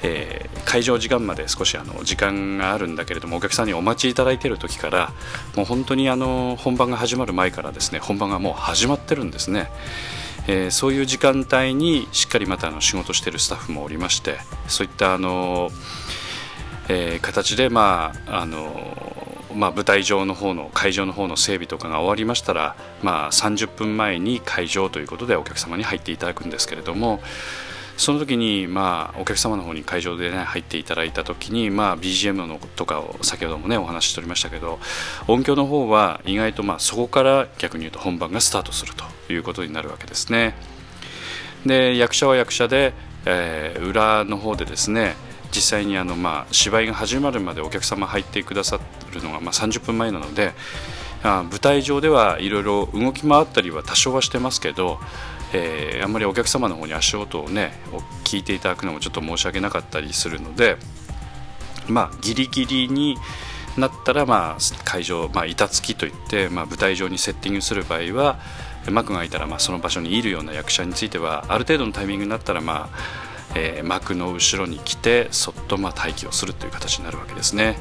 [0.00, 5.12] えー、会場時間まで少しあの時間があるんだけれどもお客さんにお待ちいただいている時から
[5.56, 9.70] もう本当にあの本番が始まる前からですね本番がもう始まってるんですね。
[10.48, 15.68] えー、そういう時間帯にしっかりまたあの仕事してるスタッフもおりましてそういったあの、
[16.88, 18.96] えー、形で、まああの
[19.54, 27.20] まあ、舞台上の方の会場の方の整備とかが終わりましたら、まあ、30分前に会場ということでお客様に入っていただくんですけれども。
[27.98, 34.78] その時に、まあ、お客様の方に会場で、ね、入っていただいた時に、まあ、BGM のとかを先ほどもねお話ししておりましたけど
[35.26, 40.54] 音響の方は意外と、まあ、そこから逆に言うと本番がスタートするということになるわけですね。
[41.66, 42.94] で役者は役者で、
[43.26, 45.16] えー、裏の方でですね
[45.50, 48.78] 実際にあの、まあ、芝居が始まるまでお客様入ってくださ
[49.12, 50.52] るのが、まあ、30分前なので
[51.24, 55.00] あ舞台上ではいろいろ動き回ったりは多少はしてますけど
[55.52, 57.72] えー、あんまりお客様の方に足音をね
[58.24, 60.76] 聞いていただくのもちょっと申し訳なかったりするので
[61.88, 63.16] まあギリギリに
[63.78, 68.40] なったら、まあ、会場、まあ、板付きといって、まあ、舞台上にセッティングする場合は
[68.90, 72.98] 幕が開いたら、まあ、その場所にいるような役者についてはある程度のタイミングになったら、まあ
[73.54, 77.78] えー、幕の後ろに来てそっとまあ待機をするという形になるわけですね。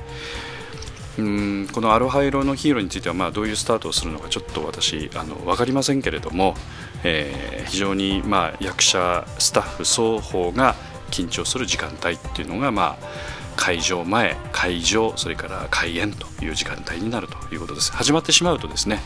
[1.18, 6.56] うんこのアロハ色のヒーローについてはまあどういうスタートをするのかちょっと私あの分かりませんけれども、
[7.04, 10.76] えー、非常にまあ役者スタッフ双方が
[11.10, 13.08] 緊張する時間帯っていうのがまあ
[13.56, 17.92] 会場前会場それから開演という時間帯になるということです。
[17.92, 19.00] 始まってしまうとですね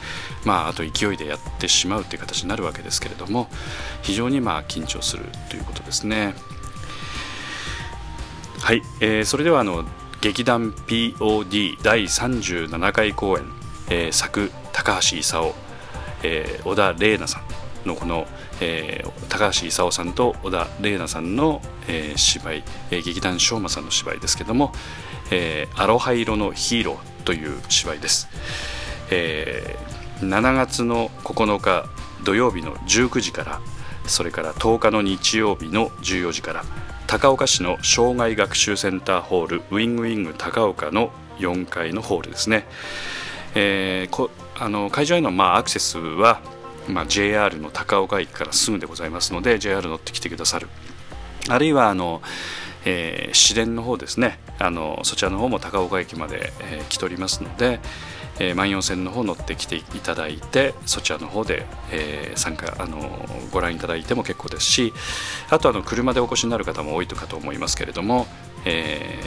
[0.43, 3.47] まああと勢いでやってしまうという形になるわけですけれども
[4.01, 6.33] 非常にまあ緊張するということですね。
[8.59, 9.85] はい、えー、それではあの
[10.21, 13.45] 劇団 POD 第37回公演、
[13.89, 15.51] えー、作高橋勲、
[16.21, 17.41] えー、小田玲奈さ
[17.83, 18.27] んのこの、
[18.61, 24.71] えー、高橋勲さんと小田玲奈さんの、えー、芝居、えー、劇団昌磨さんの芝居ですけども
[25.31, 28.29] 「えー、アロハ色のヒーロー」という芝居です、
[29.09, 31.89] えー、7月の9日
[32.23, 33.59] 土曜日の19時から
[34.05, 36.63] それから10日の日曜日の14時から
[37.11, 42.65] 高岡市の障害学習センターホールウィングウィング高岡の4階のホールですね、
[43.53, 46.41] えー、こあの会場へのまあアクセスは
[46.87, 50.67] まあ、JR の高岡駅からすぐでございますので JR 乗ってきてくださる。
[51.49, 52.21] あるいはあの、
[52.85, 54.39] えー、市電の方ですね。
[54.59, 57.79] あのそちらの方も高岡駅まで、えー、来ておりますので、
[58.39, 64.93] えー、万葉線の方乗ってきていただいてそちらの方で、えー、参加あのご覧いただいても結構ですし
[65.49, 68.27] あとあの車でお越しになる方も多いかと思いますけれども、
[68.65, 69.19] え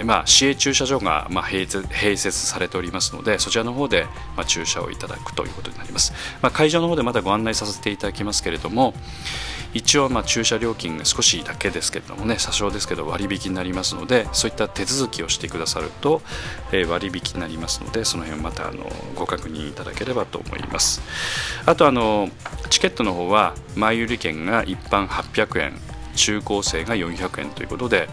[0.00, 4.04] ーまあ、市営駐車場が、まあ、併併設されておりますのでそちらの方で、
[4.36, 6.12] まあ、駐車をいただくということになります、
[6.42, 8.94] まあ、会場の方でまたご案内させていただきますけれども
[9.74, 16.22] 一応まあ駐車料金が少しだけですけどもね多少ですけど割引になりますのでそういった手続きをしてくださると、
[16.72, 21.02] え、割引になりますのでその辺またあのご確認いただければと思います。
[21.66, 22.28] あとあの
[22.70, 25.72] チケットの方は前売り券が一般800円
[26.14, 28.08] 中高生が400円ということで、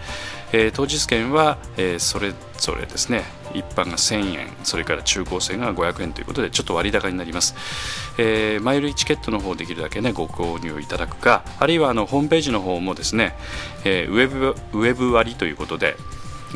[0.53, 3.23] えー、当日券は、えー、それぞれですね。
[3.53, 7.53] 一般が1000円それから中高生が500円ということでちょっと割高になります、
[8.17, 13.35] えー、前売りチケットの方できるだけねご購入いただくかあるいはあのホームページの方もですね、
[13.83, 15.97] えー、ウェブウェブ割ということで、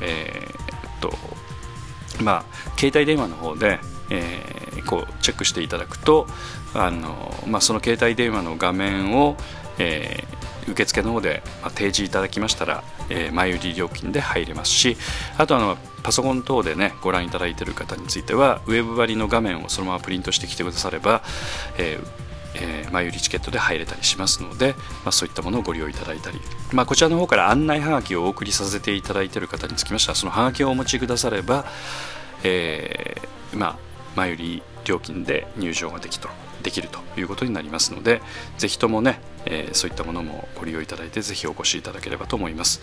[0.02, 3.80] えー、っとまあ携帯電話の方で
[4.10, 6.28] えー、こうチェックしていただくと
[6.76, 9.36] あの、まあ、その携帯電話の画面を、
[9.80, 10.24] え
[10.68, 14.98] 受付の方で提示いただきましたら、えー、前売り料金で入れますし
[15.38, 21.22] あとあのパソコン等でねご覧いただいている方についてはウェブ割の画面をそのままプリントしてきてくだされば、
[21.78, 22.26] えー
[22.58, 26.40] えー、前売りチケットで入れたりしますので、まあ、そういったものをご利用いただいたり、
[26.72, 31.66] まあ、こちらの方から案内はがきをお送りさせていただいている方につきましてはそのはがきをお持ちくだされば、
[32.44, 33.78] えーまあ、
[34.16, 36.30] 前売り料金で入場ができと
[36.64, 38.22] できるということになりますので
[38.58, 42.82] ぜひともね、えー、そういったものもご利用いただいてぜひお越しいただければと思います。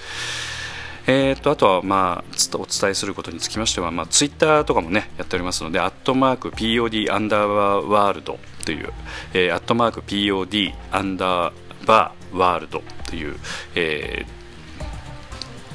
[1.08, 8.92] えーと、あとは、まあ、お伝えすることにつきましては、まあ、ツイッターとかもねやっておりますので、アットマーク POD アンダーバーワールドという、
[9.34, 11.52] えー、アットマーク POD アンダー
[11.86, 13.36] バーワールドという、
[13.74, 14.42] えー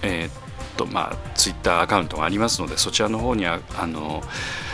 [0.04, 4.24] えーとまあ、ツイッターアカウントがありますので、そちらの方にああの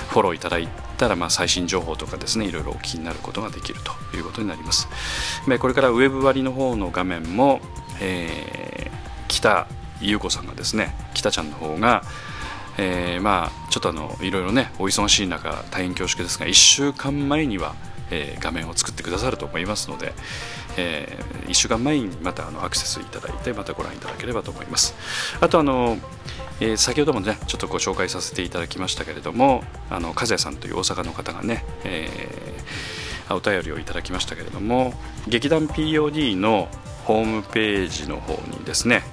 [0.10, 3.80] フォローいただいたら、まあ、最新情報とかですねいろいろお気になることができる
[4.12, 4.88] ということになります。
[5.48, 7.62] でこれからウェブ割の方の画面も、
[8.02, 9.68] えー、北
[10.02, 12.04] 優子さんがですね北ちゃんの方が
[12.78, 17.76] えー、まあちょっとあのいろいろねお忙しい中大変恐縮ですが1週間前には、
[18.10, 20.14] えー、画面を作ってくださると思いますので、
[20.78, 24.96] えー、1週間前にまたあのアクセスいただいてまたご覧いただければと思います。
[25.40, 25.98] あとあの
[26.60, 34.94] えー、先ほどもねちょっとご紹介させていただきましたけれどもあの和也さんという大阪の方がね、えー、お便りをいただきましたけれども
[35.28, 36.70] 劇団 POD の
[37.06, 39.04] ホームページの方にですね、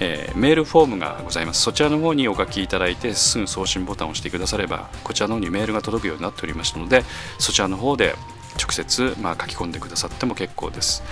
[0.00, 1.62] えー、メールフォームがございます。
[1.62, 7.04] そちらの方にお書きいただいてすぐ送信ボタンを押してくださればこちらの方にメールが届くようになっておりますので
[7.38, 8.14] そちらの方で
[8.58, 11.02] 直接、まあ、書き込んでくださっても結構です、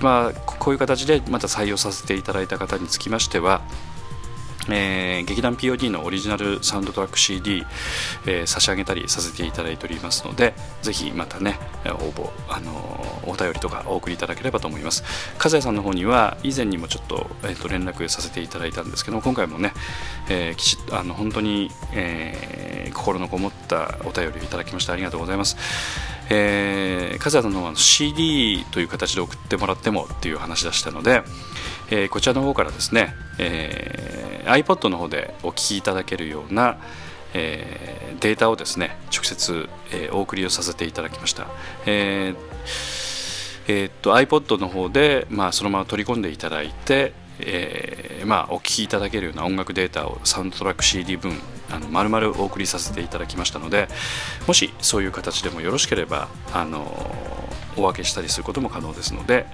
[0.00, 3.60] まあ、こういう形でまた採用させていただいた方につきましては
[4.68, 7.64] えー、劇団 POD のオリジナルサウンドトラック CD、
[8.26, 15.02] えー、差し上げたりさせていただいておりますのでぜひまたね応募、あのー、お便りとかお送りいただければと思います。
[15.38, 19.72] 和也さんの方には以前にもちょっと,、えー、と連絡させていただいたんですけど今回もね、
[20.28, 25.56] え、きちあの本当に、え、心のこもったお便りをいただきましてありがとうございます。
[26.34, 31.22] えー、和也さんの CD という形で送ってもらってもっていう話でしたので、
[31.90, 36.78] えー、こちらの方からですね、えー、iPod の方でお聞きいただけるような、
[37.34, 41.48] えー、データをですね直接、えー、お送りをさせていただきました、
[41.84, 43.12] えー
[43.68, 51.32] えー、っと iPod の方で、まあ、そのまま取り込んでいただいて、えーまあ、お聞きいただけるような音楽データをサウンドトラック CD 分
[51.70, 53.88] あの丸々お送りさせていただきましたので
[54.46, 56.80] もしそういう形でもよろしければあの
[57.76, 59.46] お分けしたりすることも可能ですので、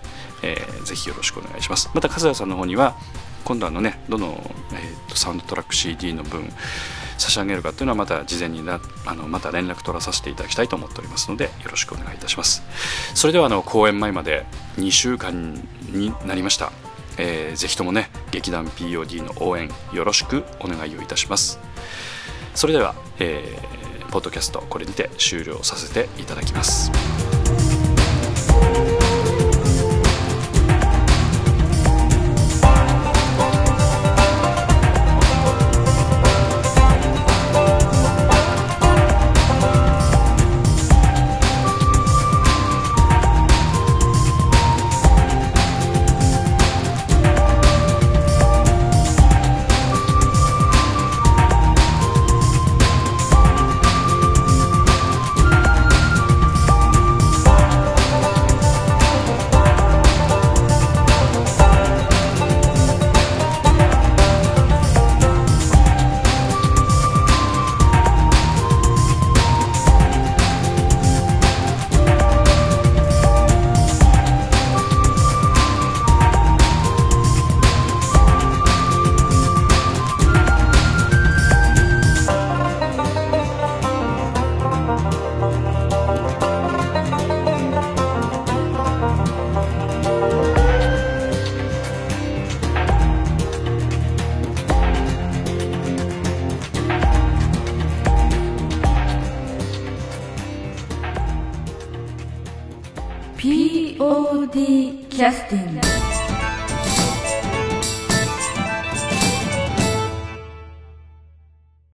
[0.43, 1.91] えー、ぜひよろしくお願いします。
[1.95, 2.97] また和也さんの方には
[3.45, 4.39] 今度あのねどの、
[4.73, 6.49] えーと、サウンドトラック CD の分
[7.17, 12.63] 差し上げるかというのはまた事前になあのまた連絡取らさせていただきたいと思っておりますのでよろしくお願いいたします。
[13.15, 14.45] それではあの公演前まで
[14.77, 15.55] 2週間
[15.91, 16.88] になりました。
[17.19, 21.59] えー、ぜひともね劇団 POD の応援よろしくお願いをいたします。
[22.55, 26.91] それでは、えー、ポッドキャストこれにて終了させていただきます。